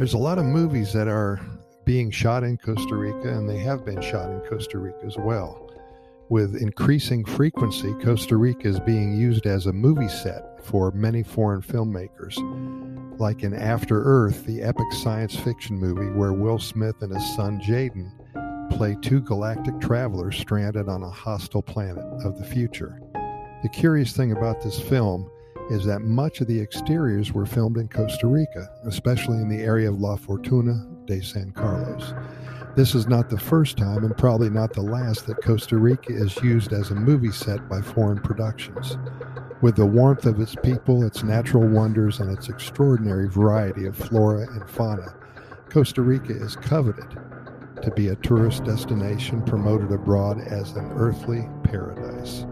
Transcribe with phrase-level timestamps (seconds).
[0.00, 1.38] There's a lot of movies that are
[1.84, 5.70] being shot in Costa Rica, and they have been shot in Costa Rica as well.
[6.30, 11.60] With increasing frequency, Costa Rica is being used as a movie set for many foreign
[11.60, 12.38] filmmakers,
[13.20, 17.60] like in After Earth, the epic science fiction movie where Will Smith and his son
[17.60, 18.10] Jaden
[18.70, 22.98] play two galactic travelers stranded on a hostile planet of the future.
[23.62, 25.30] The curious thing about this film
[25.70, 29.88] is that much of the exteriors were filmed in Costa Rica, especially in the area
[29.88, 32.12] of La Fortuna de San Carlos.
[32.76, 36.36] This is not the first time and probably not the last that Costa Rica is
[36.42, 38.96] used as a movie set by foreign productions.
[39.60, 44.46] With the warmth of its people, its natural wonders, and its extraordinary variety of flora
[44.50, 45.14] and fauna,
[45.68, 47.18] Costa Rica is coveted
[47.82, 52.44] to be a tourist destination promoted abroad as an earthly paradise.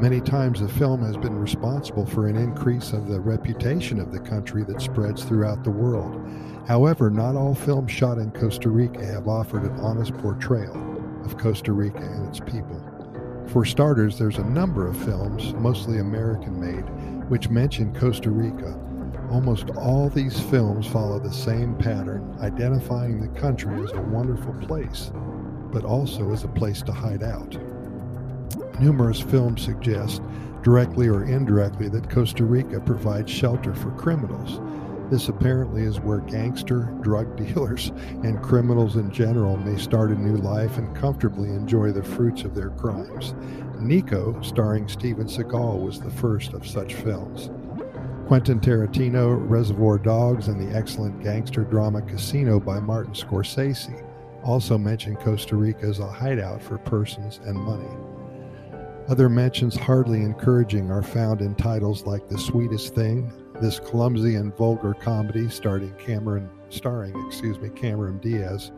[0.00, 4.20] Many times the film has been responsible for an increase of the reputation of the
[4.20, 6.24] country that spreads throughout the world.
[6.68, 10.76] However, not all films shot in Costa Rica have offered an honest portrayal
[11.24, 12.80] of Costa Rica and its people.
[13.48, 16.88] For starters, there's a number of films, mostly American made,
[17.28, 18.78] which mention Costa Rica.
[19.32, 25.10] Almost all these films follow the same pattern, identifying the country as a wonderful place,
[25.72, 27.58] but also as a place to hide out.
[28.80, 30.22] Numerous films suggest,
[30.62, 34.60] directly or indirectly, that Costa Rica provides shelter for criminals.
[35.10, 40.36] This apparently is where gangster, drug dealers, and criminals in general may start a new
[40.36, 43.34] life and comfortably enjoy the fruits of their crimes.
[43.80, 47.50] Nico, starring Steven Seagal, was the first of such films.
[48.26, 54.04] Quentin Tarantino, Reservoir Dogs, and the excellent gangster drama Casino by Martin Scorsese
[54.44, 57.88] also mention Costa Rica as a hideout for persons and money.
[59.08, 64.54] Other mentions hardly encouraging are found in titles like The Sweetest Thing, this clumsy and
[64.54, 68.70] vulgar comedy starring Cameron starring, excuse me, Cameron Diaz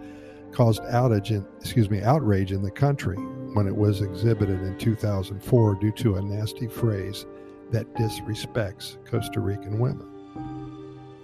[0.52, 3.16] caused outage in, excuse me, outrage in the country
[3.54, 7.26] when it was exhibited in 2004 due to a nasty phrase
[7.72, 10.06] that disrespects Costa Rican women.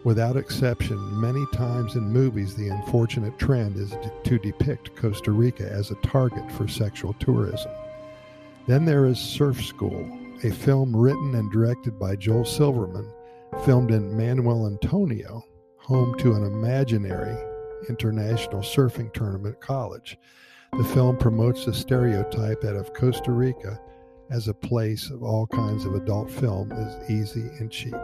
[0.03, 3.95] Without exception, many times in movies, the unfortunate trend is
[4.25, 7.71] to depict Costa Rica as a target for sexual tourism.
[8.67, 10.11] Then there is Surf School,
[10.43, 13.09] a film written and directed by Joel Silverman,
[13.65, 15.45] filmed in Manuel Antonio,
[15.79, 17.37] home to an imaginary
[17.89, 20.19] international surfing tournament college.
[20.77, 23.79] The film promotes the stereotype that of Costa Rica
[24.31, 27.95] as a place of all kinds of adult film is easy and cheap.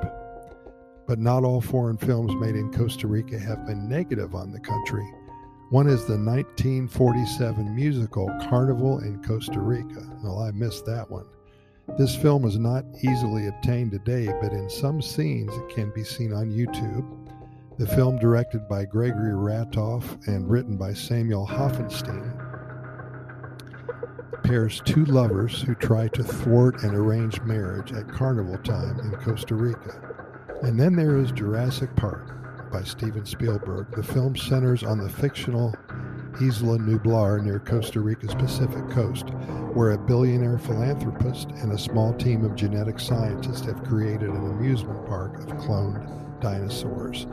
[1.09, 5.05] But not all foreign films made in Costa Rica have been negative on the country.
[5.73, 10.07] One is the 1947 musical Carnival in Costa Rica.
[10.23, 11.25] Well, I missed that one.
[11.97, 16.35] This film is not easily obtained today, but in some scenes it can be seen
[16.35, 17.07] on YouTube.
[17.79, 22.37] The film, directed by Gregory Ratoff and written by Samuel Hoffenstein,
[24.45, 29.55] pairs two lovers who try to thwart an arranged marriage at carnival time in Costa
[29.55, 30.19] Rica.
[30.61, 32.42] And then there is Jurassic Park,
[32.73, 33.95] by Steven Spielberg.
[33.95, 35.75] The film centers on the fictional
[36.41, 39.29] Isla Nublar near Costa Rica's Pacific coast,
[39.75, 45.07] where a billionaire philanthropist and a small team of genetic scientists have created an amusement
[45.07, 47.27] park of cloned dinosaurs.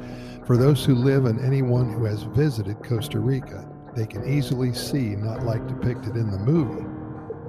[0.46, 5.16] For those who live and anyone who has visited Costa Rica, they can easily see,
[5.16, 6.86] not like depicted in the movie,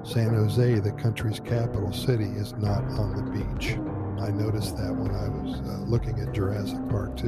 [0.03, 3.77] San Jose, the country's capital city, is not on the beach.
[4.21, 7.27] I noticed that when I was uh, looking at Jurassic Park 2.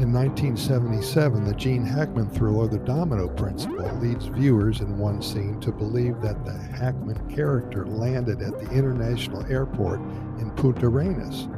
[0.00, 5.70] In 1977, the Gene Hackman thriller The Domino Principle leads viewers in one scene to
[5.70, 10.00] believe that the Hackman character landed at the international airport
[10.38, 11.48] in Punta Arenas.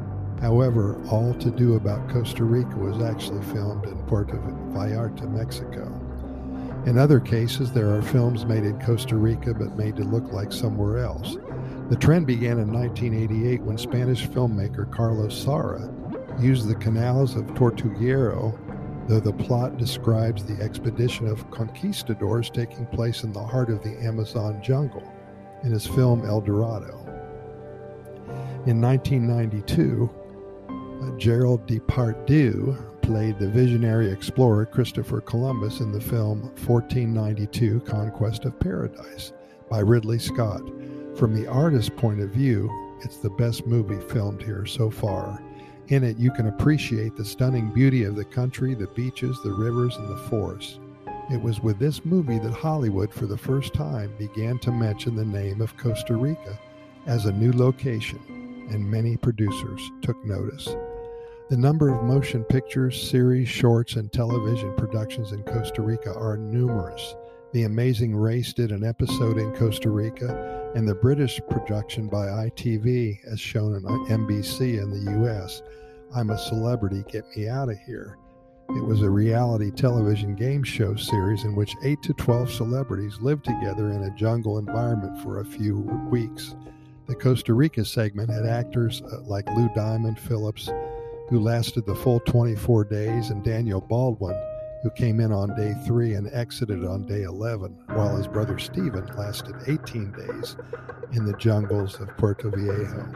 [0.41, 4.37] However, All to Do About Costa Rica was actually filmed in Puerto
[4.73, 5.87] Vallarta, Mexico.
[6.85, 10.51] In other cases, there are films made in Costa Rica but made to look like
[10.51, 11.37] somewhere else.
[11.91, 15.91] The trend began in 1988 when Spanish filmmaker Carlos Saura
[16.41, 18.59] used the canals of Tortuguero,
[19.09, 23.97] though the plot describes the expedition of conquistadors taking place in the heart of the
[24.01, 25.13] Amazon jungle
[25.65, 26.99] in his film El Dorado.
[28.67, 30.11] In 1992,
[30.69, 38.59] uh, Gerald Depardieu played the visionary explorer Christopher Columbus in the film 1492 Conquest of
[38.59, 39.33] Paradise
[39.69, 40.63] by Ridley Scott.
[41.17, 42.71] From the artist's point of view,
[43.03, 45.43] it's the best movie filmed here so far
[45.93, 49.97] in it, you can appreciate the stunning beauty of the country, the beaches, the rivers,
[49.97, 50.79] and the forests.
[51.31, 55.25] It was with this movie that Hollywood, for the first time, began to mention the
[55.25, 56.59] name of Costa Rica
[57.07, 60.67] as a new location, and many producers took notice.
[61.51, 67.15] The number of motion pictures, series, shorts, and television productions in Costa Rica are numerous.
[67.53, 73.19] The Amazing Race did an episode in Costa Rica, and the British production by ITV,
[73.31, 75.61] as shown on NBC in the US,
[76.15, 78.17] I'm a Celebrity, Get Me Out of Here.
[78.71, 83.45] It was a reality television game show series in which 8 to 12 celebrities lived
[83.45, 86.55] together in a jungle environment for a few weeks.
[87.07, 90.71] The Costa Rica segment had actors uh, like Lou Diamond Phillips,
[91.29, 94.41] who lasted the full 24 days, and Daniel Baldwin,
[94.83, 99.07] who came in on day three and exited on day 11, while his brother Stephen
[99.17, 100.57] lasted 18 days
[101.13, 103.07] in the jungles of Puerto Viejo.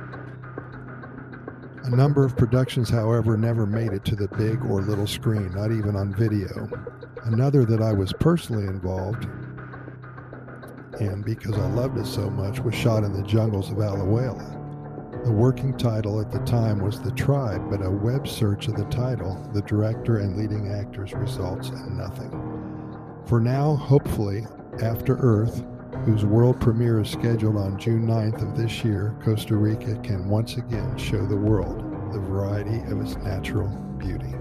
[1.84, 5.72] A number of productions, however, never made it to the big or little screen, not
[5.72, 6.68] even on video.
[7.24, 9.24] Another that I was personally involved
[11.00, 14.65] in because I loved it so much was shot in the jungles of Alajuela.
[15.26, 18.84] The working title at the time was The Tribe, but a web search of the
[18.84, 22.30] title, the director and leading actors results in nothing.
[23.26, 24.46] For now, hopefully,
[24.80, 25.64] After Earth,
[26.04, 30.58] whose world premiere is scheduled on June 9th of this year, Costa Rica can once
[30.58, 31.80] again show the world
[32.12, 33.66] the variety of its natural
[33.98, 34.32] beauty.